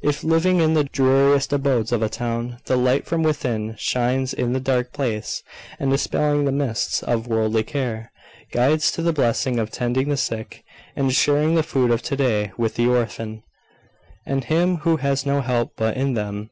If 0.00 0.22
living 0.22 0.60
in 0.60 0.74
the 0.74 0.84
dreariest 0.84 1.52
abodes 1.52 1.90
of 1.90 2.02
a 2.04 2.08
town, 2.08 2.58
the 2.66 2.76
light 2.76 3.04
from 3.04 3.24
within 3.24 3.74
shines 3.76 4.32
in 4.32 4.52
the 4.52 4.60
dark 4.60 4.92
place, 4.92 5.42
and, 5.80 5.90
dispelling 5.90 6.44
the 6.44 6.52
mists 6.52 7.02
of 7.02 7.26
worldly 7.26 7.64
care, 7.64 8.12
guides 8.52 8.92
to 8.92 9.02
the 9.02 9.12
blessing 9.12 9.58
of 9.58 9.72
tending 9.72 10.08
the 10.08 10.16
sick, 10.16 10.62
and 10.94 11.12
sharing 11.12 11.56
the 11.56 11.64
food 11.64 11.90
of 11.90 12.00
to 12.02 12.14
day 12.14 12.52
with 12.56 12.76
the 12.76 12.86
orphan, 12.86 13.42
and 14.24 14.44
him 14.44 14.76
who 14.76 14.98
has 14.98 15.26
no 15.26 15.40
help 15.40 15.72
but 15.76 15.96
in 15.96 16.14
them. 16.14 16.50